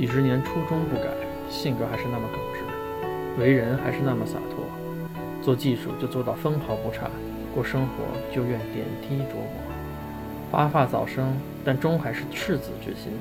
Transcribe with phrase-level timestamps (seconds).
[0.00, 1.10] 几十年初衷不改，
[1.50, 4.64] 性格还是那么耿直，为人还是那么洒脱。
[5.42, 7.10] 做技术就做到分毫不差，
[7.54, 9.62] 过生活就愿点滴琢磨。
[10.50, 13.12] 发发早生，但终还是赤子之心。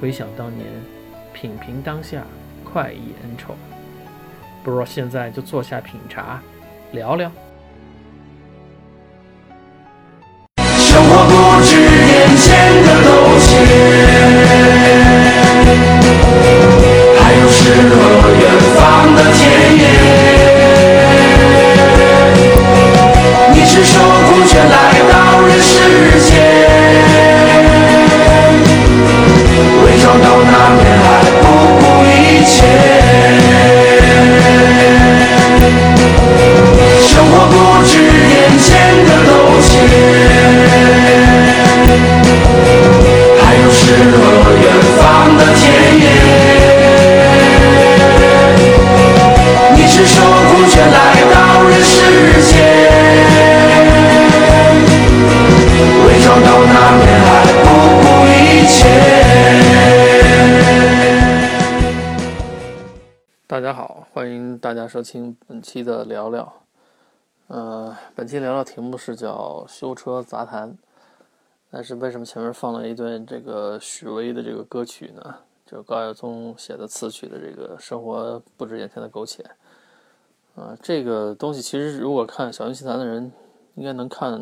[0.00, 0.66] 回想当年，
[1.32, 2.24] 品评当下，
[2.64, 3.54] 快意恩仇。
[4.64, 6.42] 不如现在就坐下品茶，
[6.90, 7.30] 聊聊。
[25.60, 26.36] 世间，
[29.84, 31.06] 为找到那片海
[31.40, 31.44] 不
[31.80, 33.45] 顾一切。
[64.96, 66.50] 收听本期的聊聊。
[67.48, 70.74] 呃，本期聊聊题目是叫“修车杂谈”，
[71.70, 75.36] 但是为什么前面放了一段这个许巍的这个歌曲呢？
[75.66, 79.44] 就是高晓松写的词曲的这个“生活不止眼前的苟且”。
[80.56, 83.30] 啊、这个东西其实如果看小型奇谈的人，
[83.74, 84.40] 应该能看，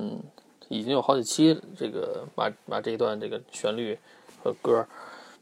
[0.68, 3.98] 已经有好几期这个把把这一段这个旋律
[4.44, 4.86] 和歌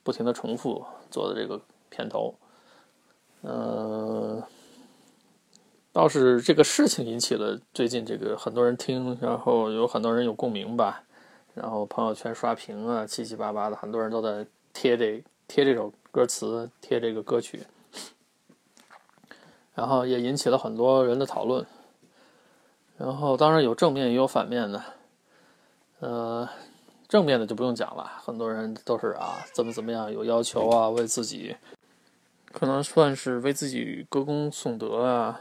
[0.02, 2.34] 不停的重复做的这个片头。
[3.42, 4.42] 呃，
[5.92, 11.04] 倒是这个事情引起了最近这个很多人听，然后有很多人有共鸣吧，
[11.54, 17.66] 然后朋友圈刷屏啊，七七八八的，很多人都在贴这贴这首歌词，贴这个歌曲，
[19.74, 21.66] 然后也引起了很多人的讨论。
[22.96, 24.82] 然后当然有正面也有反面的，
[26.00, 26.48] 呃，
[27.06, 31.54] 正面的就不用讲了，很多人都是啊怎么怎么样有要求啊，为自己。
[32.50, 35.40] 可能算是为自己歌功颂德啊，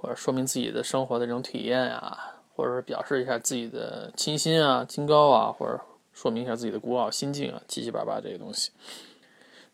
[0.00, 5.78] 或者说明自己的生活的这种体验啊，或者是表示一下自己的清新啊、清高啊，或者
[6.14, 8.70] 说明一下自己的孤傲心境啊，七七八八这些东西。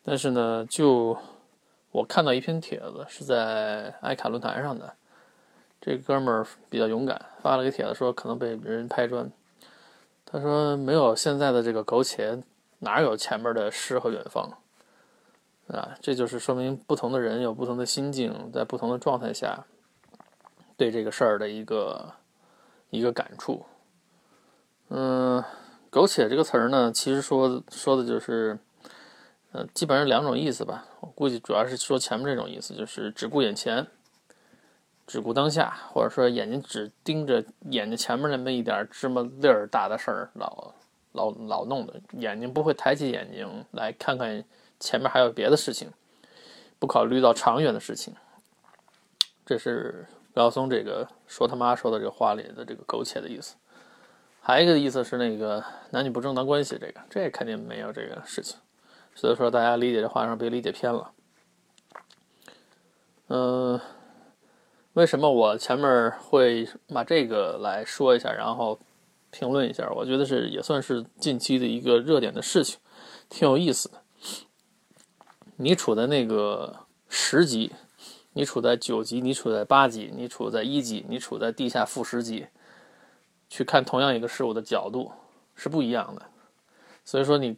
[0.02, 1.16] 但是呢，就
[1.92, 4.94] 我看到一篇帖子是在爱卡论坛上的，
[5.80, 9.30] 这哥们儿比较勇敢，发了个帖子说可能被人拍砖。
[10.24, 12.42] 他说没有现在的这个苟且，
[12.80, 14.58] 哪有前面的诗和远方？
[15.68, 19.64] 啊，这就是说明不同的人有不同的心境，在不同的状态下，
[20.76, 22.12] 对这个事儿的一个
[22.90, 23.64] 一个感触。
[24.88, 25.42] 嗯，
[25.90, 28.58] 苟且这个词儿呢，其实说说的就是，
[29.52, 30.84] 呃，基本上两种意思吧。
[31.00, 33.86] 我估计主要是说前面这种意思，就是只顾眼前，
[35.06, 40.74] 只顾当下，或者说眼睛只盯着眼睛前面那么一点芝麻粒儿大的事儿，老
[41.12, 44.44] 老老弄的，眼睛不会抬起眼睛来看看。
[44.78, 45.90] 前面还有别的事情，
[46.78, 48.14] 不考虑到长远的事情，
[49.46, 53.56] 这是高晓松这个说他妈说的这个话里的这个苟且的意思。
[54.38, 58.58] 还有一个意思是那个男女不正当关系，这个这肯定没有这个事情，
[59.14, 61.10] 所以说大家理解这话上别理解偏了。
[63.28, 63.80] 嗯、
[64.92, 68.78] 为什么我前面会把这个来说一下，然后
[69.30, 69.90] 评论一下？
[69.96, 72.78] 我觉得是也算是近期的一个热点的事情，
[73.30, 74.02] 挺有意思的。
[75.56, 77.72] 你处在那个十级，
[78.36, 82.48] 你处在九级，你处在八级，你处在一级，你处在地下负十级，
[83.48, 85.10] 去看同样一个事物的角度
[85.54, 86.20] 是不一样的。
[87.02, 87.56] 所以说，你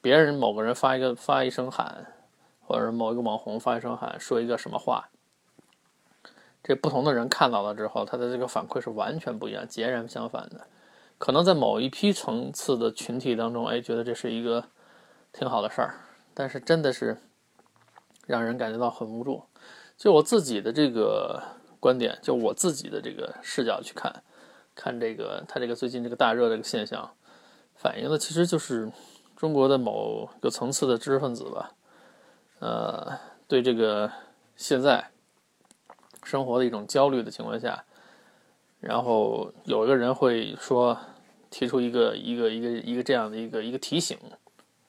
[0.00, 2.06] 别人某个人发一个发一声喊，
[2.60, 5.08] 或者是某一个网红发一声喊，说一个什么话，
[6.62, 10.68] 这不同的人看到了之后，他的这个反馈是完全不一样，截然相反的。
[11.18, 14.66] 可能在某一批层次的群体当中，哎，觉得这是一个
[15.32, 15.94] 挺好的事儿，
[16.32, 17.18] 但是真的是。
[18.26, 19.42] 让人感觉到很无助。
[20.00, 21.42] 就我自己的这个
[21.78, 24.22] 观点，就我自己的这个视角去看，
[24.74, 27.10] 看这个他这个最近这个大热这个现象，
[27.74, 28.90] 反映的其实就是
[29.36, 31.72] 中国的某个层次的知识分子吧，
[32.60, 33.12] 呃，
[33.46, 34.10] 对这个
[34.56, 35.10] 现在
[36.22, 37.84] 生活的一种焦虑的情况下，
[38.80, 40.98] 然后有一个人会说，
[41.50, 44.16] 提出一个一个一个一个这样的一个一个提醒，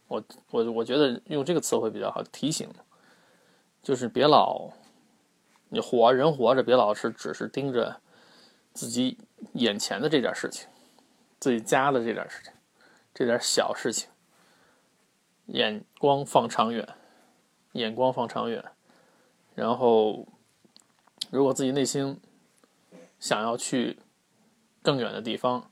[0.07, 2.69] 我我我觉得用这个词会比较好，提醒。
[3.83, 4.69] 就是别老，
[5.73, 8.01] 你活人活着，别老是只是盯着
[8.73, 9.17] 自己
[9.53, 10.67] 眼前的这点事情，
[11.39, 12.51] 自己家的这点事情，
[13.13, 14.09] 这点小事情，
[15.45, 16.85] 眼光放长远，
[17.71, 18.61] 眼光放长远，
[19.55, 20.27] 然后
[21.29, 22.19] 如果自己内心
[23.17, 23.97] 想要去
[24.81, 25.71] 更远的地方，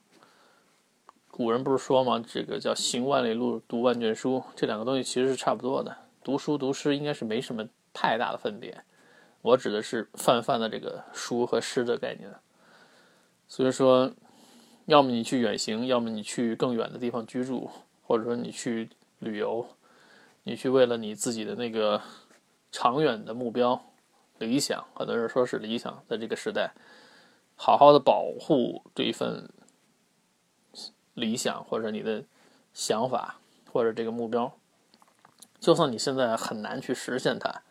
[1.30, 2.24] 古人不是说吗？
[2.26, 5.98] 这个叫行万里路，读万卷书，这两个东西其实是差不多的。
[6.24, 8.82] 读书读诗应该是没什么太大的分别。
[9.42, 12.34] 我指的是泛泛的这个书和诗的概念。
[13.48, 14.12] 所以说，
[14.86, 17.70] 要么你去远行，要么你去更远的地方居住，
[18.06, 18.90] 或者说你去
[19.20, 19.66] 旅游，
[20.44, 22.02] 你去为了你自己的那个
[22.72, 23.82] 长远的目标、
[24.38, 26.74] 理想，很多人说是理想，在这个时代，
[27.56, 29.50] 好好的保护这一份
[31.14, 32.24] 理想或者你的
[32.74, 33.40] 想法
[33.72, 34.54] 或者这个目标。
[35.60, 37.64] 就算你现在很难去实现它，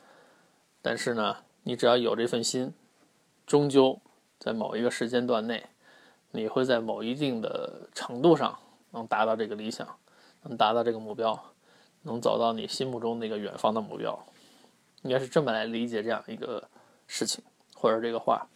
[0.83, 1.37] 但是呢，
[1.69, 2.73] 你只要有这份心，
[3.47, 4.01] 终究。
[4.39, 5.67] 在某一个时间段内，
[6.31, 8.59] 你会在某一定的程度上
[8.93, 9.87] 能达到这个理想，
[10.45, 11.39] 能达到这个目标，
[12.05, 14.19] 能走到你心目中那个远方的目标，
[15.03, 16.67] 应该是这么来理解这样一个
[17.07, 17.45] 事情
[17.75, 18.47] 或者这个话。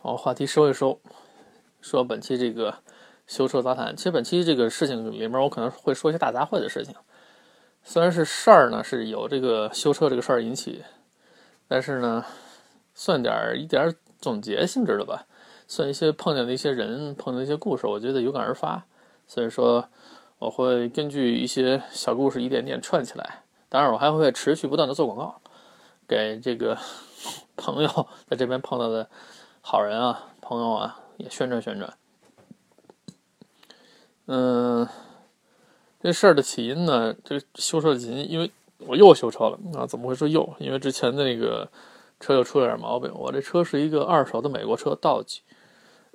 [0.00, 0.98] 好，话题收一收，
[1.82, 2.78] 说本期这个
[3.26, 3.94] 修车杂谈。
[3.94, 6.94] 其实本期这个事情里面，我可能会说一些大杂烩的事情。
[7.82, 10.82] 虽然是事儿呢，是有这个修车这个事儿引起，
[11.68, 12.24] 但是呢，
[12.94, 13.94] 算点一点。
[14.18, 15.26] 总结性质的吧，
[15.68, 18.86] 算一些碰见的一些人，碰见一些故事，我觉得有感而发，
[19.26, 19.88] 所以说
[20.38, 23.44] 我会根据一些小故事一点点串起来。
[23.68, 25.40] 当然，我还会持续不断的做广告，
[26.08, 26.76] 给这个
[27.56, 29.08] 朋友在这边碰到的
[29.60, 31.94] 好人啊、朋友啊也宣传宣传。
[34.24, 34.88] 嗯，
[36.00, 40.48] 这事儿的起因呢，这修车的起因，因为我又修车了啊，怎么会说又？
[40.58, 41.68] 因为之前的那个。
[42.18, 43.12] 车又出了点毛病。
[43.14, 45.42] 我这车是一个二手的美国车，道奇，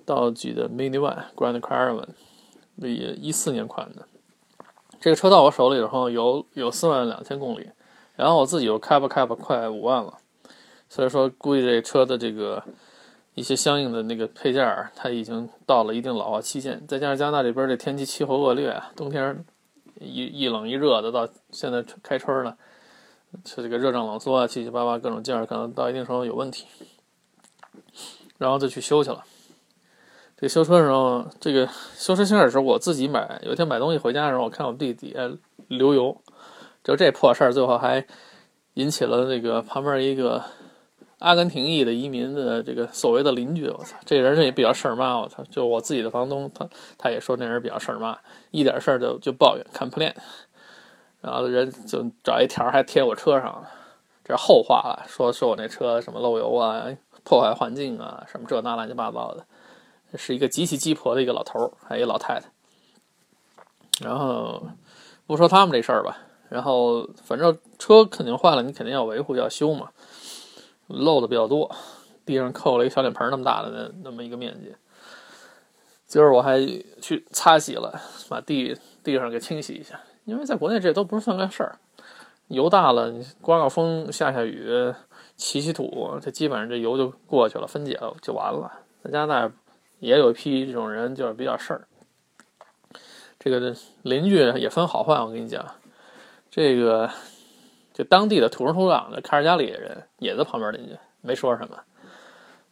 [0.03, 2.07] 道奇的 Mini One Grand Caravan，
[2.77, 4.07] 一一四年款的。
[4.99, 7.69] 这个车到我手里以后有有四万两千公里，
[8.15, 10.17] 然后我自己又开吧开吧快五万了，
[10.89, 12.63] 所以说估计这车的这个
[13.35, 16.83] 一些相应的那个配件它已经到了一定老化期限。
[16.87, 19.45] 再加上加拿大这边这天气气候恶劣啊，冬天
[20.01, 22.57] 一一冷一热的，到现在开春了。
[23.45, 26.67] 是这个热胀冷缩啊，七七八八各种件儿，可能到一定程度有问题，
[28.37, 29.23] 然后就去修去了。
[30.35, 33.39] 这修车的时候，这个修车芯片是我自己买。
[33.45, 35.31] 有一天买东西回家的时候，我看我弟底下
[35.69, 36.21] 流油，
[36.83, 38.05] 就这破事儿，最后还
[38.73, 40.43] 引起了那个旁边一个
[41.21, 43.67] 阿根廷裔的移民的这个所谓的邻居。
[43.67, 45.17] 我操，这人也比较事儿妈。
[45.17, 48.17] 我操，就我自己的房东，他他也说那人比较事儿妈，
[48.49, 50.13] 一点事儿就就抱怨，complain。
[51.21, 53.63] 然后人就找一条还贴我车上，
[54.23, 56.85] 这是后话了，说说我那车什么漏油啊，
[57.23, 59.45] 破坏环境啊，什么这那乱七八糟的，
[60.17, 62.47] 是一个极其鸡婆的一个老头儿，还一老太太。
[64.01, 64.63] 然后
[65.27, 66.17] 不说他们这事儿吧，
[66.49, 69.91] 然后反正车肯定坏了，你肯定要维护要修嘛，
[70.91, 71.73] 漏的比较多，
[72.25, 74.75] 地上扣了一个小脸盆那么大的那那么一个面积。
[76.05, 76.59] 今儿我还
[77.01, 79.99] 去擦洗了，把地地上给清洗一下。
[80.25, 81.79] 因为在国内这都不是算个事儿，
[82.47, 83.11] 油大了，
[83.41, 84.93] 刮刮风、下下雨、
[85.35, 88.71] 起起土，这基本上这油就过去了，分解了就完了。
[89.03, 89.53] 在加拿大
[89.99, 91.87] 也有一批这种人，就是比较事儿。
[93.39, 95.65] 这个邻居也分好坏，我跟你讲，
[96.51, 97.09] 这个
[98.03, 101.77] 当地的土生土长的卡尔加里人也在旁边邻居，没说什么。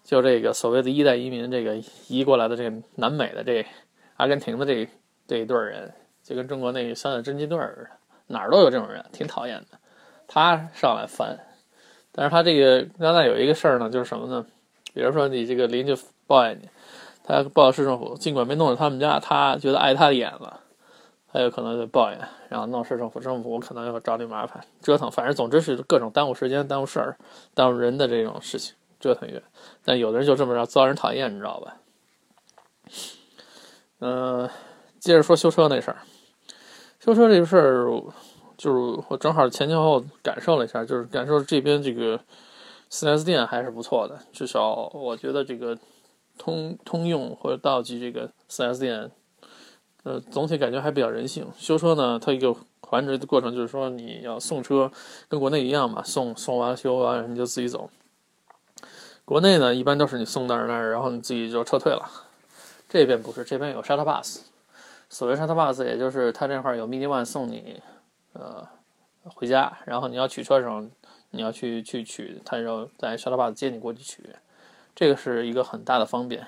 [0.04, 1.76] 就这个所谓的一代移民，这个
[2.08, 3.66] 移过来的这个南美的这
[4.18, 4.88] 阿根廷的这
[5.28, 5.94] 这一对人。
[6.22, 7.90] 就跟中国那三个侦缉队似的，
[8.28, 9.80] 哪儿都有这种人，挺讨厌的。
[10.28, 11.40] 他上来翻，
[12.12, 14.46] 但是他这个加拿大有一个事儿呢，就是什么呢？
[14.94, 16.70] 比如说你这个邻居抱怨你，
[17.24, 20.60] 他报市政府，尽管没弄到他们家，他觉得碍他的眼了，
[21.32, 22.20] 他有可能就抱怨，
[22.50, 27.18] 然后闹市政府，政府可能要找你麻烦，折腾，反正总之是各种耽误时间、耽误事儿、
[27.54, 29.42] 耽误人的这种事情，折腾越。
[29.86, 31.78] 但有的人就这么着遭人讨厌，你知道吧？
[34.00, 34.50] 嗯，
[35.00, 35.98] 接着说修车那事儿。
[37.00, 37.86] 修车这个事儿，
[38.58, 42.20] 就是我正好前前后后感受了一下，就是感受这边这个
[42.90, 45.78] 四 S 店还是不错的，至少我觉得这个
[46.38, 49.12] 通通用或者道奇这个四 S 店，
[50.04, 51.46] 呃，总体感觉还比较人性。
[51.58, 54.92] 修车呢，它一个环节的过程就是说你要送车，
[55.28, 57.90] 跟国内一样嘛，送送完修完你就自己走。
[59.26, 62.10] 国内呢，一般都是你送到那儿，然后你自己就撤退了。
[62.88, 64.40] 这边不是，这边有 shuttle bus。
[65.10, 67.80] 所谓 shuttle bus，也就是他这块有 mini one 送你，
[68.34, 68.68] 呃，
[69.24, 70.84] 回家，然后你要取车的时候，
[71.32, 74.24] 你要去去取，他然后在 shuttle bus 接你过去取，
[74.96, 76.48] 这个是一个很大的方便，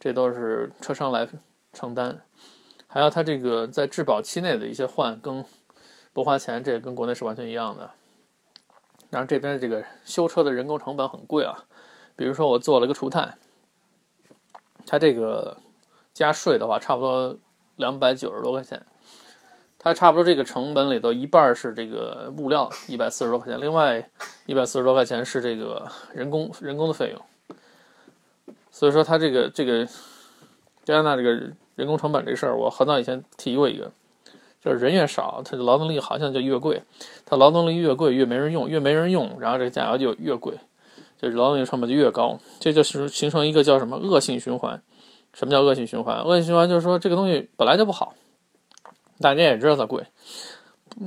[0.00, 1.28] 这都是车商来
[1.72, 2.20] 承担。
[2.88, 5.44] 还有他这个在质保期内的一些换更，
[6.12, 7.90] 不花钱，这跟国内是完全一样的。
[9.10, 11.64] 然后这边这个修车的人工成本很贵啊，
[12.16, 13.38] 比如说我做了个除碳，
[14.86, 15.58] 它这个
[16.12, 17.38] 加税的话，差不多
[17.76, 18.84] 两百九十多块钱。
[19.80, 24.10] 它差不多这个成本里头一半是这个物料，一百四十多块钱，另外
[24.46, 27.66] 一百四十多块钱是这个人工人工的费用。
[28.72, 29.86] 所以说，它这个这个
[30.84, 33.88] 加拿大这个人工成本这事儿，我很早以前提过一个，
[34.60, 36.82] 就是人越少，它的劳动力好像就越贵，
[37.24, 40.54] 它劳动力越贵越没人用，越没人用，然后这个价格就越贵，
[41.22, 44.82] 就是劳动力成本就越高，这就是形成一个叫什么恶性循环。
[45.32, 46.24] 什么叫恶性循环？
[46.24, 48.14] 恶性循环就是说这个东西本来就不好。
[49.20, 50.04] 大家也知道它贵，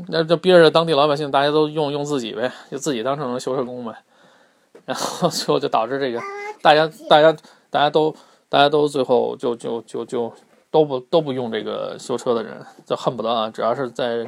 [0.07, 3.93] 那就憋着当地老百姓，大家都用用自己呗，就自己当成修车工呗，
[4.85, 6.21] 然后最后就导致这个，
[6.61, 7.35] 大家大家
[7.69, 8.15] 大家都
[8.47, 10.31] 大家都最后就就就就
[10.71, 14.25] 都不都不用这个修车的人，就恨不得啊，只要是在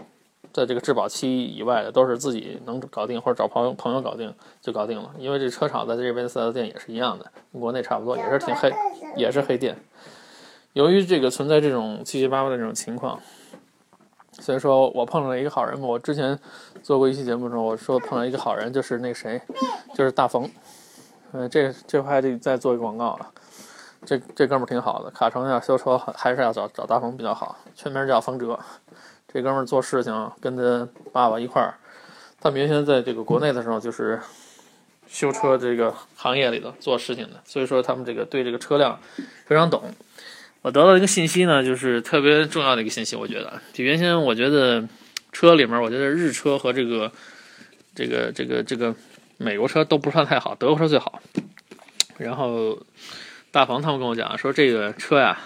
[0.52, 4.32] 在这个质保期以外的，都是自己能搞定或者找朋友朋友搞定
[4.62, 8.72] 就搞定了，因为这车厂在这边四 S 店也是一样的，跟国内差不多，也是挺黑，
[9.16, 9.76] 也是黑店。
[10.74, 13.20] 由于这个存在这种七七八八的这种情况。
[14.40, 15.80] 所以说我碰上了一个好人。
[15.80, 16.38] 我之前
[16.82, 19.40] 做过一期节目的时候，我说碰上一个好人，就是那谁，
[19.94, 20.50] 就是大冯。
[21.34, 23.32] 嗯，这这块得再做一个广告啊。
[24.06, 27.58] 这这哥们儿挺好的，卡城要修车还是要找找大冯比较好。
[27.76, 28.60] 全名叫冯哲。
[29.32, 31.74] 这哥们儿做事情跟他爸爸一块儿。
[32.40, 34.20] 他原先在这个国内的时候就是
[35.08, 39.00] 修车这个行业里头做事情的，所以说他们这个对这个车辆
[39.46, 39.84] 非常懂。
[40.62, 43.16] 我得到一个信息呢，就是特别重要的一个信息。
[43.16, 44.88] 我觉得，就原先我觉得
[45.32, 47.12] 车里面，我觉得日车和这个
[47.96, 48.94] 这个这个这个
[49.38, 51.22] 美国车都不算太好，德国车最好。
[52.18, 52.78] 然后
[53.54, 55.38] 大鹏他们跟我讲说，这个车呀，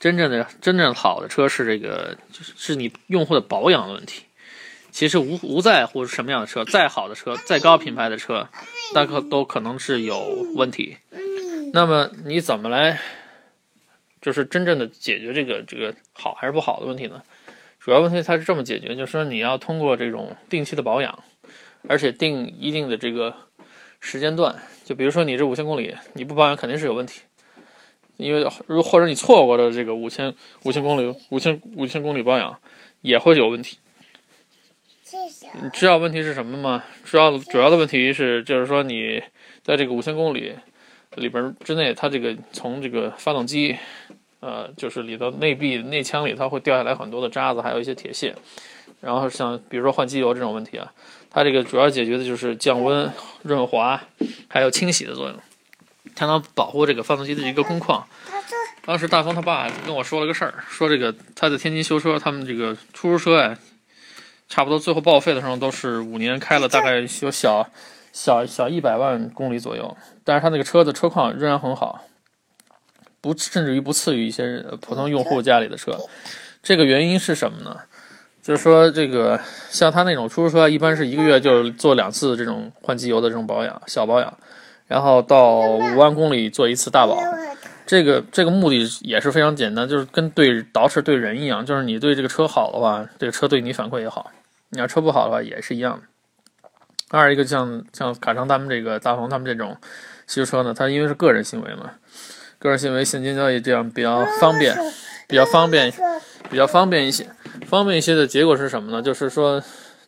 [0.00, 4.22] 真正的真正好的车是这个，是你用户的保养的问题。
[4.90, 8.48] 其实无无在乎什么样的车，再好的车，再高品牌的车，
[8.94, 10.18] 大可都可能是有
[10.56, 10.96] 问题。
[11.74, 12.98] 那么你怎么来？
[14.22, 17.22] 就是真正的解决这个这个好还是不好的问题呢？
[17.78, 21.22] 主要问题它是这么解决，就是说你要通过这种定期的保养，
[21.86, 23.34] 而且定一定的这个
[24.00, 24.54] 时间段。
[24.84, 27.20] 就比如说你这五千公里，你不保养肯定是有问题，
[28.16, 32.58] 因为如或者你错过了这个五千五千公里五千五千公里保养
[33.00, 33.78] 也会有问题。
[35.62, 36.84] 你知道问题是什么吗？
[37.04, 39.22] 主要主要的问题是就是说你
[39.62, 40.54] 在这个五千公里
[41.16, 43.76] 里边之内，它这个从这个发动机。
[44.40, 48.32] 呃，就是里头内壁内腔里，它会掉下来很多的渣子，还有一些铁屑。
[49.00, 50.92] 然后像比如说换机油这种问题啊，
[51.30, 53.10] 它这个主要解决的就是降温、
[53.42, 54.00] 润滑，
[54.48, 55.36] 还有清洗的作用，
[56.14, 58.06] 它能保护这个发动机的一个工况。
[58.84, 63.58] 当时大风他爸跟我说了个事儿，说这个他在天津修车，他们这个出租车呀，
[64.48, 67.68] 差不多最后报废的时候都是五年开了大概有小
[68.12, 72.02] 小小一百万公里左右，但是他那个车的车况仍然很好。
[73.20, 75.98] 不，甚至于不次于一些普通用户家里的车，
[76.62, 77.76] 这个原因是什么呢？
[78.48, 79.38] 就是说，这个
[79.68, 84.38] 像他那种出租车，一般是一个月就做两次这种换机油的这种保养，小保养，
[84.86, 87.14] 然后到五万公里做一次大保。
[87.84, 94.30] 这个这个目的也是非常简单，就是跟对倒饬对人一样，就是你对这个车好的话，这个车对你反馈也好；
[94.70, 96.00] 你要车不好的话，也是一样。
[97.10, 99.76] 二一个像像卡城他们这个大鹏他们这种
[100.26, 101.90] 修车呢，他因为是个人行为嘛。
[102.58, 104.74] 个人行为现金交易这样比较方便，
[105.28, 105.92] 比较方便，
[106.48, 107.26] 比较方便一些。
[107.66, 109.02] 方便一些的结果是什么呢？
[109.02, 109.62] 就是说，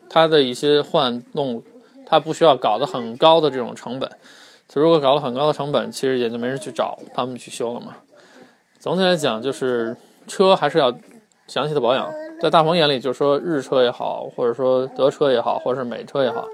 [0.08, 1.62] 它的一些换动，
[2.06, 4.10] 它不需要搞得很高的这种成本。
[4.74, 7.96] 如果搞了很高的成本，其实也就没人去找他们去修了嘛。
[8.78, 10.96] 总体来讲，就是车还是要
[11.46, 12.08] 详细的保养。
[12.40, 16.46] 在大鹏眼里，就是说日车也好，或者说德车也好，或者是美车也好，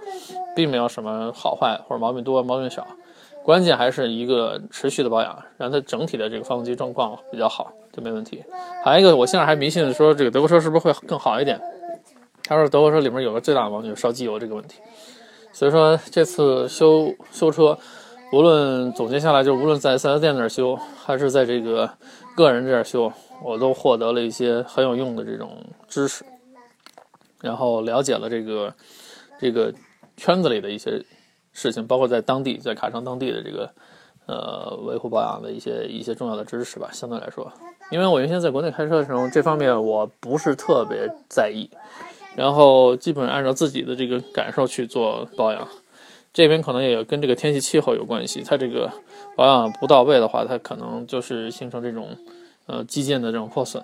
[0.56, 2.86] 并没有什么好坏或者毛病多毛病少。
[3.44, 8.44] 关键还是一个持续的保养，让它整体的这个发动机状况比较好就没问题。
[8.84, 11.58] 还有一个，我现在还迷信说这个德国车是不是会更好一点？
[12.44, 14.80] 他说德国车里面有个最大的毛病，就是烧机油这个问题。
[15.52, 17.78] 所以说这次修修车，
[18.32, 21.90] 无论总结下来，就无论在四 S 店那儿修，还是在这个
[22.36, 23.10] 个人这儿修，
[23.42, 25.56] 我都获得了一些很有用的这种
[25.88, 26.24] 知识，
[27.40, 28.74] 然后了解了这个
[29.40, 29.72] 这个
[30.16, 31.02] 圈子里的一些。
[31.58, 33.70] 事情包括在当地，在卡城当地的这个，
[34.26, 36.90] 呃，维护保养的一些一些重要的知识吧。
[36.92, 37.50] 相对来说，
[37.90, 41.70] 因为我原先在国内开车的时候，这方面我不是特别在意，
[42.34, 45.68] 然后基本按照自己的这个感受去做保养。
[46.32, 48.92] 这边可能也跟这个天气气候有关系，它这个
[49.36, 52.10] 保养不到位的话，它可能就是形成这种，
[52.66, 53.82] 呃，机件的这种破损，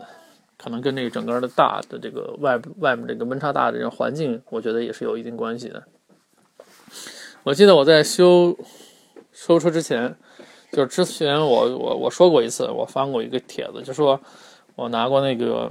[0.58, 5.82] 可能跟这个整个的大的这个外外面这个温差大的这种环境，我觉得也是有一定关系的。
[7.44, 8.54] 我记得我在修
[9.32, 10.14] 修车之前，
[10.72, 14.18] 就是之前我我我说过一次，我发过一个帖子，就说
[14.74, 15.70] 我拿过那个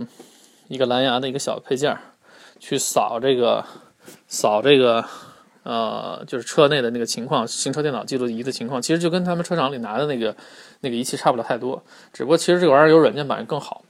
[0.67, 1.97] 一个蓝牙的一个小配件，
[2.59, 3.65] 去扫这个
[4.27, 5.03] 扫这个
[5.63, 10.35] 呃，就是车内的那个情况，行车电脑记录仪的情况，其实就跟他们车厂里拿的那个
[10.81, 13.83] 那个仪器差不了太多，只不过其实这个玩意儿有软件版更好。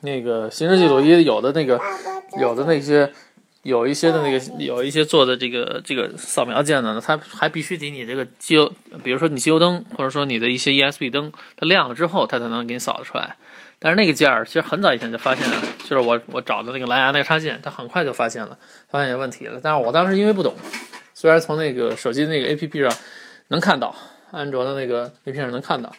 [0.00, 1.80] 那个行车记录仪有的那个
[2.38, 3.10] 有的那些
[3.62, 8.72] 有一些的那个有一些做的这个这个扫描键呢，它还必须得你这个机油，
[9.04, 13.36] 比如说你机油灯或者说你的一些 ESP 灯，它亮了之后，它才能给你扫得出来。
[13.78, 18.56] 但是那个件儿其实很早以前就发现了，就是我我找的那个蓝牙那个插件，它很快就发现了，
[18.88, 19.60] 发现有问题了。
[19.62, 20.54] 但是我当时因为不懂，
[21.14, 22.96] 虽然从那个手机那个 APP 上
[23.48, 23.94] 能看到，
[24.30, 25.92] 安卓的那个 APP 上能看到。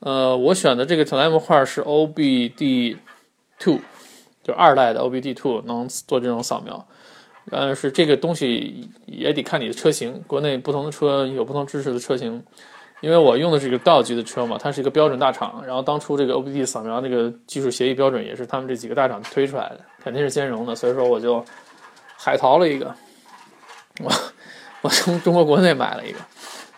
[0.00, 2.96] 呃，我选的这个 Telem 画是 OBD
[3.58, 3.80] Two，
[4.46, 6.86] 就二代的 OBD Two 能做这种扫描。
[7.50, 12.44] 但是这个东西也得看你的车型，国内不同的车有不同支持的车型。
[13.02, 21.44] 因为我用的是一个道级的车嘛，它是一个标准大厂，然后当初这个 OBD 扫描这个技术协议标准也是他们这几个大厂推出来的，肯定是兼容的，所以说我就
[22.16, 22.92] 海淘了一个，
[24.00, 24.10] 我
[24.80, 26.18] 我从中国国内买了一个，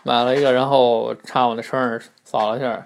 [0.03, 2.85] 买了一个，然后插我的车上扫了一下。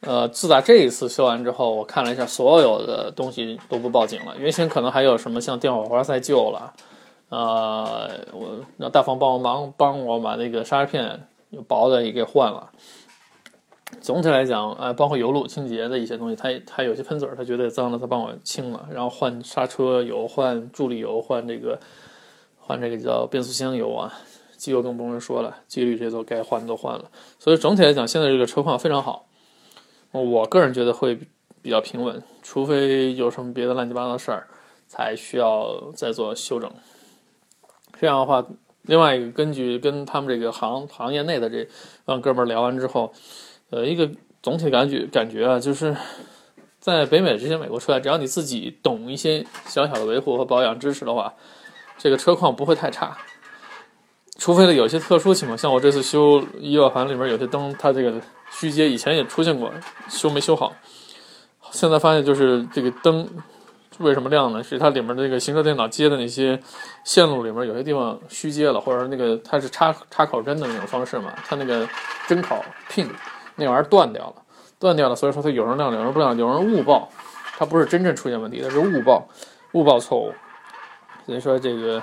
[0.00, 4.34] 呃，自打这一次修完之后，我看了一下，所有的东西都不报警了。
[4.38, 6.72] 原先可能还有什么像电火花塞旧了，
[7.30, 12.70] 呃，我让大方帮我忙帮我把那个刹车片有薄的也给换了。
[14.00, 18.86] 总体来讲，呃，包括油路清洁的一些东西，它它有些喷嘴，他觉得脏了，他帮我清了。
[18.92, 21.80] 然后换刹车油、换助力油、换这个
[22.60, 24.12] 换这个叫变速箱油啊，
[24.56, 27.10] 机油更不用说了，机滤这些都该换都换了。
[27.38, 29.24] 所以总体来讲，现在这个车况非常好。
[30.12, 31.18] 我个人觉得会
[31.60, 34.48] 比较平稳，除非有什么别的乱七八糟的事儿，
[34.86, 36.70] 才需要再做修整。
[38.00, 38.44] 这样的话，
[38.82, 41.68] 另外一个根据跟他们这个行行业内的这
[42.04, 43.12] 帮哥们儿聊完之后，
[43.70, 44.08] 呃，一个
[44.42, 45.94] 总体感觉感觉啊，就是
[46.78, 51.34] 在北美这些美国车啊，只要你自己懂一些小小的维护和保养知识的话，
[51.98, 53.18] 这个车况不会太差。
[54.38, 58.14] 除非呢有些特殊情况，像我这次修仪表盘里面有些灯，它这个。
[58.50, 59.70] 虚接以前也出现过，
[60.08, 60.72] 修没修好。
[61.70, 63.28] 现在发现就是这个灯
[63.98, 64.62] 为什么亮呢？
[64.62, 66.58] 是它里面这个行车电脑接的那些
[67.04, 71.86] 线路里面有些地方虚接了，或者那个它是插插口针的那种方式嘛，它那个
[72.26, 72.56] 针口
[72.90, 73.06] pin
[73.54, 74.36] 那玩意儿断掉了，
[74.78, 77.06] 断掉了，所以说它有人亮，有人不亮，有人误报，
[77.58, 79.28] 它不是真正出现问题，它是误报，
[79.72, 80.32] 误报错误。
[81.26, 82.02] 所以说这个。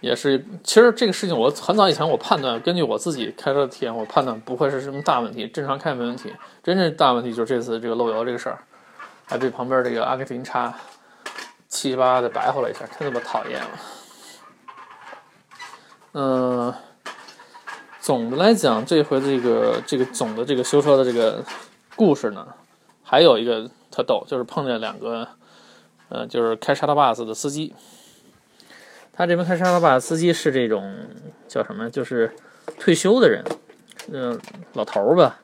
[0.00, 6.32] 也是，其实这个事情我很早以前我判断，根据我自己开车的体验，我判断不会是什么大问题，正常开没问题。
[6.62, 8.58] 真正大问题就是这次这个漏油这个事儿，
[9.26, 10.72] 还被旁边这个阿根廷叉
[11.68, 13.68] 七八的白活了一下，太他妈讨厌了。
[16.12, 16.72] 嗯，
[18.00, 21.44] 总的来讲，这回这个这个总的这个修车的这个
[21.96, 22.46] 故事呢，
[23.02, 25.26] 还有一个特逗，就是碰见两个，
[26.08, 27.74] 呃，就是开沙拉 bus 的司机。
[29.18, 30.94] 他这边开沙拉巴司机是这种
[31.48, 31.90] 叫什么？
[31.90, 32.30] 就是
[32.78, 33.44] 退休的人，
[34.12, 34.40] 嗯，
[34.74, 35.40] 老头儿吧。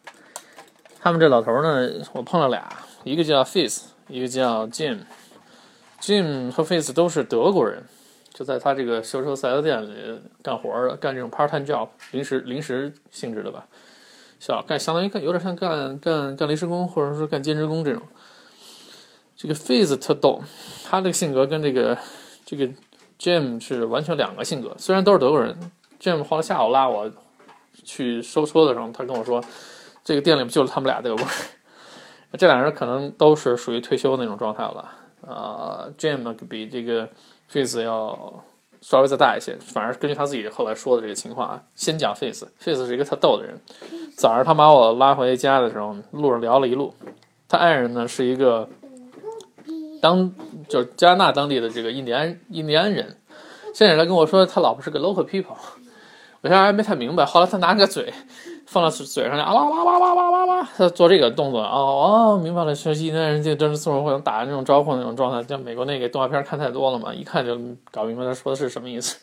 [1.00, 5.00] 他们这老头儿呢，我碰了俩，一个叫 Face，一个叫 Jim。
[6.00, 7.82] Jim 和 Face 都是德国人，
[8.32, 13.66] 就在他这个修车四 S 店里干活儿，干这种 part-time job，临时临时性质的吧，
[14.38, 18.00] 小干相当于干有点像干干干临时工，或者说干兼职工这种。
[19.36, 20.40] 这个 Face 特逗，
[20.84, 21.98] 他这个性格跟这个
[22.46, 22.70] 这个。
[23.18, 25.56] Jim 是完全两个性格，虽然都是德国人。
[26.00, 27.10] Jim 后来下午拉我
[27.82, 29.42] 去收车的时候，他跟我说，
[30.02, 31.34] 这个店里就是他们俩德国人。
[32.38, 34.90] 这俩人可能都是属于退休那种状态了。
[35.26, 37.08] 啊，Jim 比这个
[37.48, 38.44] Face 要
[38.80, 39.56] 稍微再大一些。
[39.60, 43.58] 反而根据他自己后来说的这个情况啊，先讲 Face，Face 是一个特逗的人。
[44.16, 46.92] 早上他把我拉回家的时候，路上聊了一路。
[47.48, 48.68] 他爱人呢是一个。
[50.04, 50.30] 当
[50.68, 53.16] 就是加拿大当地的这个印第安印第安人，
[53.72, 55.56] 现在来跟我说他老婆是个 local people，
[56.42, 57.24] 我现在还没太明白。
[57.24, 58.12] 后来他拿个嘴
[58.66, 67.58] 放到嘴上，啊哇哇哇哇哇哇哇，他做这个动作，哦哦，明白了，是印第安人就真是送互相打那种招呼那种状态，像美国那个动画片看太多了嘛，一看就
[67.90, 69.18] 搞明白他说的是什么意思。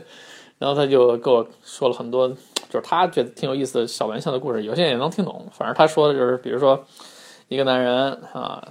[0.59, 2.29] 然后他就跟我说了很多，
[2.69, 5.47] 就是他觉得挺有意思的小玩笑的故事，有些人也能听懂。
[5.51, 6.85] 反正他说的就是，比如说
[7.47, 8.61] 一个男人啊。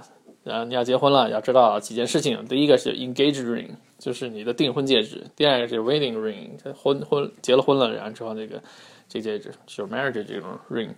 [0.45, 2.43] 啊，你要结婚了，要知道几件事情。
[2.45, 8.61] 第一个是 engage ring，就是你的订婚戒指；第二个是 wedding ring，婚婚结了婚了，然后之后那个
[9.07, 10.89] 这戒指就是 marriage 这种 ring；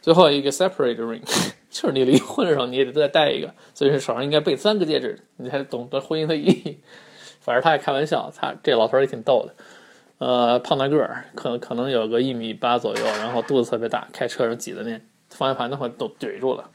[0.00, 1.22] 最后一个 separate ring，
[1.68, 6.78] 就是你离婚的时候你也得再戴一个，所以手上应该备三个戒指，你才懂得婚姻的意义。
[7.40, 9.54] 反正他也开玩笑，他这老头也挺逗的。
[10.18, 16.70] 呃，胖大个儿，可能可能有个一米八左右，然后肚子特别大，开车上挤的那方向盘都快都怼住了。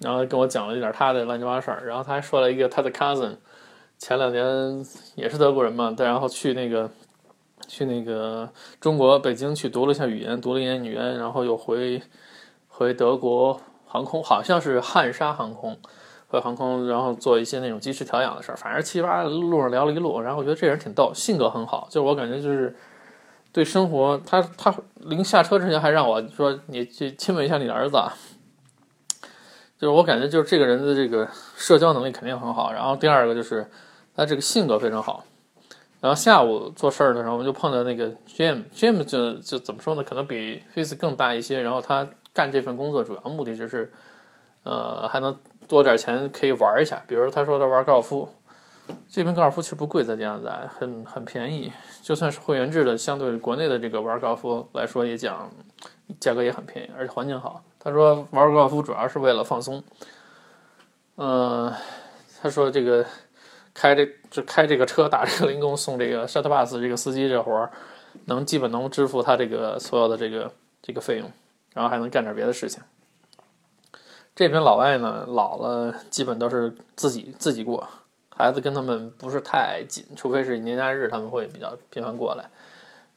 [0.00, 3.36] 然后跟我讲了一点他的乱七八糟事儿，然后他还说了一个他的 cousin，
[3.98, 6.90] 前两年也是德国人嘛，但然后去那个
[7.66, 8.48] 去那个
[8.80, 12.02] 中国北京去读了一下语言，读了一年语言，然后又回
[12.68, 15.76] 回德国航空，好像是汉莎航空。
[16.28, 22.74] 回航空，然后做一些那种机师调养的事儿，反正七八路上聊了一路，然后我觉得这人挺逗，性格很好，就是我感觉就是
[23.52, 27.96] 对生活，他他临下车之前还让我说你去亲吻一下你的儿子，
[29.78, 33.66] 就是我感觉就是这个人的这个社交能力肯定很好，然后第二个就是
[34.14, 35.24] 他这个性格非常好，
[36.00, 43.92] 然后下午做事儿的时候，我们就碰到那个 Jim，Jim 就就怎么说呢，可能比 Face 更大一些，然后他干这份工作主要目的就是，
[44.64, 45.36] 呃，还能。
[45.68, 48.28] 多点钱可以玩一下，比如他说他玩高尔夫，
[49.10, 55.50] 这边高尔夫其实不贵，在加拿大很很便宜，就算是会员制的，相对国内的这个玩高尔夫来说也讲
[56.20, 57.64] 价格也很便宜，而且环境好。
[57.86, 59.80] 他说玩高尔夫主要是为了放松，
[61.14, 61.72] 嗯，
[62.42, 63.06] 他说这个
[63.72, 67.70] 开这就开这个车打这个零工送这个 shuttle bus 这个司机这活儿，
[68.24, 70.50] 能基本能支付他这个所有的这个
[70.82, 71.30] 这个费用，
[71.74, 72.82] 然后还能干点别的事情。
[74.34, 77.88] 这边老外呢，老了基本都是自己自己过，
[78.30, 82.50] 孩子跟他们不是太紧，除非是年假日他们会比较频繁过来。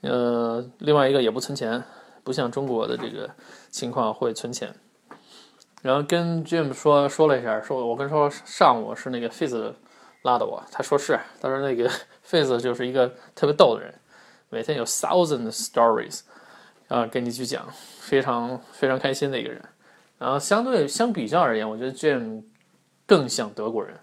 [0.01, 1.83] 呃，另外一个也不存钱，
[2.23, 3.29] 不像中国的这个
[3.69, 4.73] 情况会存钱。
[5.81, 9.73] 然后跟 Jim 说说了一下，说我跟说上午是那个 Fizz
[10.23, 11.89] 拉的我，他说是，他说那个
[12.27, 13.93] Fizz 就是一个特别逗的人，
[14.49, 16.21] 每天有 thousand stories
[16.89, 17.65] 啊跟你去讲，
[18.01, 19.63] 非常非常开心的一个人。
[20.17, 22.43] 然后相对相比较而言，我觉得 Jim
[23.05, 23.97] 更像德国人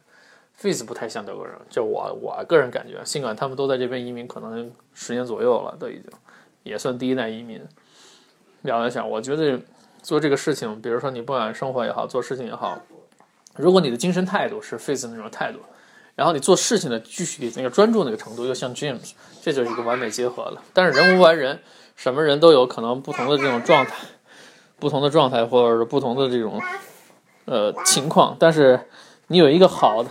[0.55, 1.55] ，Face 不太像德国人。
[1.69, 6.05] 就我我个人感觉，尽管他们都在这边移民，可能十年左右了，都已经
[6.63, 7.63] 也算第一代移民。
[8.67, 9.59] 聊一下，我觉得
[10.03, 12.79] 做这个事情，比如说你不管生活也好，做事情也好，
[13.57, 15.61] 如果你的精神态度是 Face 那种态度，
[16.15, 20.61] 然后你做事情的具体那个专注那个程度又像 James，这就是一个完美结合了。
[20.75, 21.61] 但是人无完人，
[21.95, 23.95] 什么人都有可能不同的这种状态。
[24.79, 26.61] 不同的状态，或者是不同的这种
[27.47, 28.79] 呃情况，但是
[29.29, 30.11] 你有一个好的，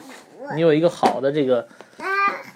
[0.55, 1.67] 你有一个好的这个，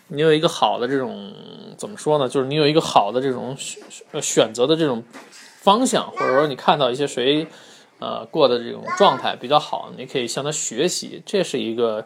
[0.07, 1.31] 你有一个好的这种
[1.77, 2.27] 怎么说呢？
[2.27, 3.79] 就是你有一个好的这种选
[4.19, 5.03] 选择的这种
[5.61, 7.47] 方向，或者说你看到一些谁
[7.99, 12.05] 呃过的这种状态比较好，你可以向他学习，这是一个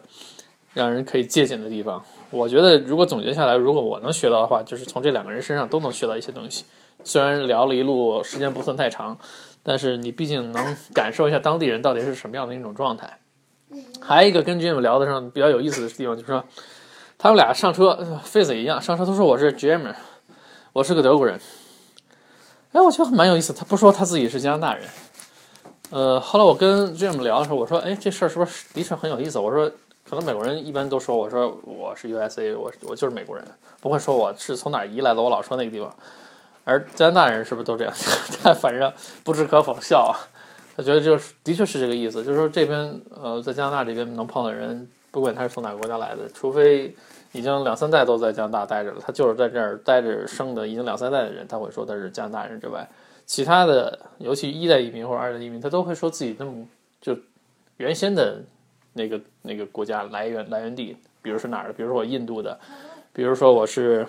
[0.72, 2.04] 让人可以借鉴的地方。
[2.30, 6.64] 我觉得如果总结下来，如果我能学到的话，就是从这两个人身上都能学到一些东西。
[7.04, 9.18] 虽然聊了一路，时间不算太长。
[9.66, 13.18] 但是你毕竟能感受一下当地人到底是什么样的一种状态。
[13.98, 16.44] 还有一个跟 Jim 聊得上比较有意思的地方，就是说
[17.16, 19.94] 他们俩上车，Face 一样上车，都说我是 Jim，
[20.74, 21.40] 我是个德国人。
[22.74, 24.84] 哎，我觉得蛮有意思，他不说他自己是加拿大人。
[25.90, 29.38] 呃，后来我跟 Jim 聊的时候，我说，哎，这事儿是不是的确很有意思？
[29.38, 29.70] 我说，
[30.10, 33.46] 可能美国人一般都说，我说我是 USA，我我就是美国人，
[33.80, 35.22] 不会说我是从哪移来的。
[35.22, 35.94] 我老说那个地方。
[36.64, 37.94] 而加拿大人是不是都这样？
[38.42, 40.18] 他反正不置可否笑啊。
[40.76, 46.92] 他觉得就是的确是这个意思，就是说这边呃，在加拿大这边能碰到人，不管他是从哪个国家来的，除非
[47.34, 52.88] 已经两三代都在加拿大待着了，他就是在这儿待着生的，已经两三代的人，他会说他是加拿大人之外，
[53.26, 56.66] 其他的，尤其一代移民或者二代移民，他都会说自己那么
[57.00, 57.14] 就
[57.76, 58.40] 原先的
[58.92, 62.58] 那个那个国家来源来源地，比如是哪儿的，比如说我印度的，
[63.12, 64.06] 比如说我是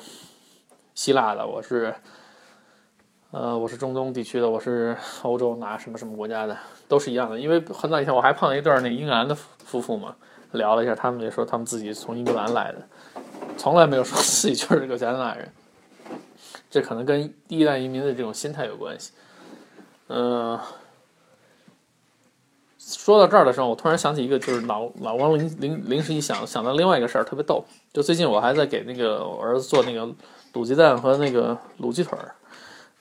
[0.94, 1.94] 希腊的，我是。
[3.32, 6.58] 呃，我是中东地区的，我是欧洲哪什么什么国家的，
[6.88, 7.38] 都是一样的。
[7.38, 10.16] 因为很早以前我还碰了一对儿那英格兰的夫妇嘛，
[10.56, 12.88] 聊了一下，他们也说他们自己从英格兰来的，
[13.58, 15.52] 从来没有说自己就是个加拿大人。
[16.70, 19.12] 这可能跟第一代移民的这种心态有关系。
[20.08, 20.60] 嗯，
[22.80, 27.64] 说到这儿的时候，我突然想起一个，就是脑脑光临临临时一想，想到另外一个事儿，特别逗。
[27.94, 30.06] 就最近我还在给那个我儿子做那个
[30.54, 32.36] 卤鸡蛋和那个卤鸡腿儿。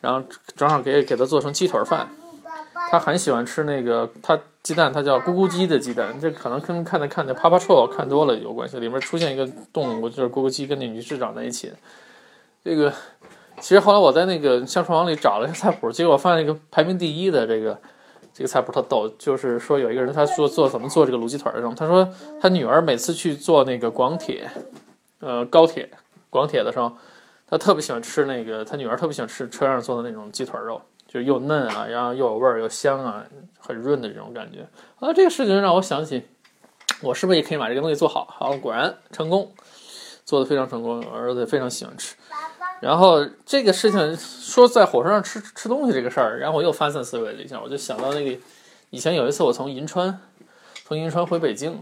[0.00, 0.22] 然后
[0.54, 2.06] 正好给给他做成鸡腿饭，
[2.94, 11.72] 他很喜欢吃那个他鸡蛋，他叫咕咕鸡的鸡蛋，这可能跟看的看的啪啪臭看多了有关系，里面出现一个动物就是咕咕鸡跟那女士长在一起。
[12.62, 12.92] 这个
[13.58, 17.76] 其实后来我在那个相传网里找了一下菜谱，结果我发现一个排名第一的这个
[18.32, 22.08] 这个菜谱特逗，就是说有一个人他说做怎么做这个卤鸡腿的时候，他说
[22.40, 24.48] 他女儿每次去做那个广铁，
[25.18, 25.90] 呃高铁
[26.30, 26.92] 广铁的时候。
[27.46, 30.80] 他特别喜欢吃那个，他女儿特别喜欢吃车上做的那种鸡腿肉，
[31.14, 33.24] 就又嫩啊，然后又有味儿又香啊，
[33.60, 34.66] 很润的这种感觉
[34.98, 35.12] 啊。
[35.12, 36.24] 这个事情让我想起，
[37.02, 38.26] 我是不是也可以把这个东西做好？
[38.28, 39.52] 好，果然成功，
[40.24, 42.16] 做的非常成功，我儿子也非常喜欢吃。
[42.80, 48.36] 然后这个事情说在火车上吃吃东西这个事儿，然后我又发散思维了一下，我就想到那个
[48.90, 50.18] 以前有一次我从银川
[50.84, 51.80] 从银川回北京。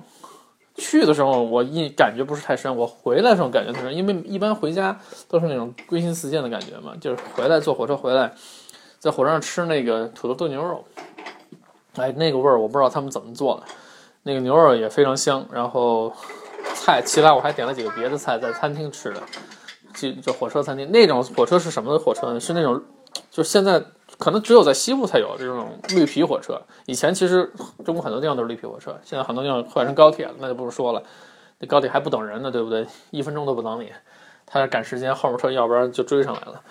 [0.75, 8.33] 去的时候我印感觉不是太深，我回来的时候感觉特深，因为一般回家都是那种归心似箭的感觉嘛，就是回来坐火车回来，
[9.02, 10.84] 在火车上吃那个土豆炖牛肉，
[11.96, 13.64] 哎，那个味儿我不知道他们怎么做的，
[14.22, 16.12] 那个牛肉也非常香，然后
[16.76, 19.20] 菜其他我还点了几个别的菜在餐厅吃的，
[19.92, 22.38] 就就火车餐厅那种火车是什么火车呢？
[22.38, 22.80] 是那种
[23.28, 23.82] 就现在。
[24.18, 26.60] 可能只有在西部才有这种绿皮火车。
[26.86, 27.50] 以前其实
[27.84, 31.02] 中国很多地方都是绿皮火车，现在很多地方换成高铁了，那就不说了。
[31.58, 32.86] 那高铁还不等人呢，对不对？
[33.10, 33.90] 一分钟都不等你，
[34.46, 36.62] 他赶时间，后面车要不然就追上来了。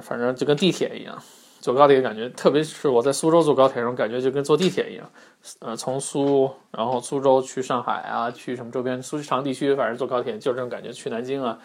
[0.00, 1.22] 反正就跟地铁一样，
[1.66, 5.10] 坐高铁感觉，特别是我在苏州坐高铁，那种感觉就跟坐地铁一样。
[5.58, 10.92] 呃，从苏然后苏州去上海啊，去什么周边苏锡常地区，反正坐高铁就是这种感觉。
[10.92, 11.58] 去南京啊，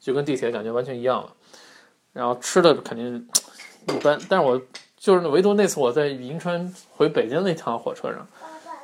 [0.00, 1.32] 就跟地铁感觉完全一样了。
[2.12, 3.28] 然后吃的肯定。
[3.86, 4.60] 一般，但是我
[4.96, 8.26] 就是唯独那次我在银川回北京那趟火车上，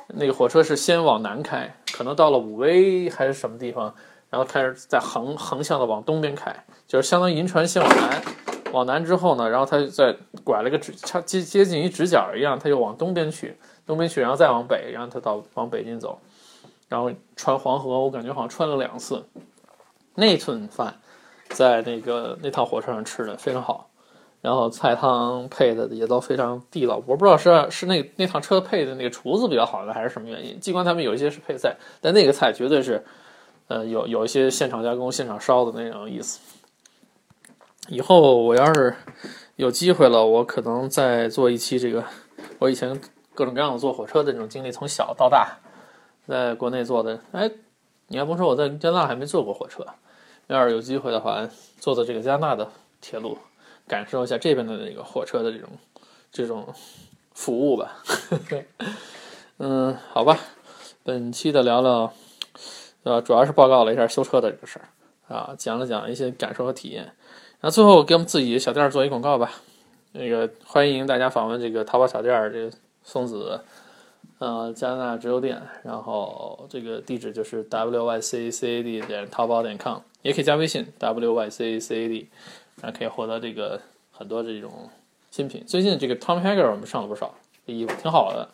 [0.07, 3.93] 那个火车是先往南开，可能到了武威还是什么地方，
[4.29, 6.55] 然后开始在横横向的往东边开，
[6.87, 8.21] 就是相当于银川先往南，
[8.71, 13.55] 往南之后呢，然后它再拐了个直，差接接近于直角一样，它就往东边去，
[13.85, 16.19] 东边去，然后再往北，然后它到往北京走，
[16.89, 19.23] 然后穿黄河，我感觉好像穿了两次，
[20.15, 20.95] 那顿饭
[21.49, 23.87] 在那个那趟火车上吃的非常好。
[24.41, 30.59] 然后菜汤配的也都非常地道，我不知道是是那那趟车配的那个厨子比较好呢，还是什么原因。
[30.59, 33.05] 尽管他们有一些是配菜，但那个菜绝对是，
[33.67, 36.39] 呃，有有一些现场加工、现场烧的那种意思。
[37.91, 38.95] 以后我要是
[39.57, 42.01] 有机会了，我可能再做一期这个
[42.57, 42.97] 我以前
[43.35, 45.59] 各种各样的坐火车的这种经历，从小到大
[46.25, 47.19] 在国内坐的。
[47.33, 47.51] 哎，
[48.07, 49.85] 你要甭说我在加拿大还没坐过火车，
[50.47, 51.45] 要是有机会的话，
[51.79, 53.37] 坐坐这个加拿大的铁路。
[53.87, 55.67] 感受一下这边的那个火车的这种
[56.31, 56.73] 这种
[57.33, 58.01] 服务吧。
[59.59, 60.39] 嗯，好吧，
[61.03, 62.13] 本期的聊聊，
[63.03, 67.13] 呃，主要是报告了一下修车的这个事儿啊，讲了讲一些感受和体验。
[67.61, 69.51] 那最后给我们自己小店做一广告吧。
[70.13, 72.71] 那个欢迎大家访问这个淘宝小店，这个
[73.03, 73.61] 松子
[74.39, 82.29] 呃加拿大直邮店，然后这个地址就是 w y c c a d 点淘宝点 com，也可以加微信 w y c c a d。
[82.81, 83.79] 还可以获得这个
[84.11, 84.89] 很多这种
[85.29, 85.63] 新品。
[85.67, 87.31] 最近这个 Tom Hager 我们上了不少
[87.67, 88.47] 衣服，挺好的。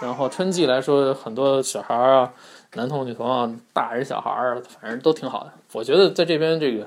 [0.00, 2.32] 然后春季来说，很多小孩儿啊，
[2.74, 5.52] 男童女童啊，大人小孩儿，反正都挺好的。
[5.72, 6.86] 我觉得在这边这个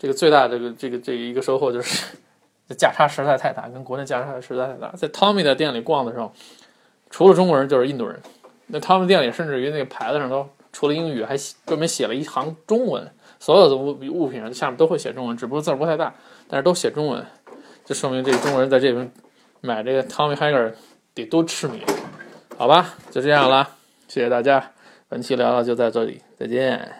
[0.00, 2.16] 这个最大这个这个这一个收获就是
[2.66, 4.90] 这价差实在太大，跟国内价差实在太大。
[4.96, 6.32] 在 Tommy 的店里逛的时候，
[7.10, 8.18] 除了中国人就是印度人。
[8.68, 11.36] 那 Tommy 店里甚至于那个牌子上都除了英语，还
[11.66, 13.06] 专门写了一行中文。
[13.38, 16.14] 所有的物物品上下面都会写中文，只不过字儿不太大，
[16.48, 17.22] 但是都写中文，
[17.84, 19.12] 就说明这个中国人在这边
[19.60, 20.72] 买这个 Tommy Hilfiger
[21.12, 21.82] 得多痴迷，
[22.56, 23.68] 好吧，就这样了，
[24.08, 24.72] 谢谢大家，
[25.08, 26.90] 本期聊聊就在这里，再见。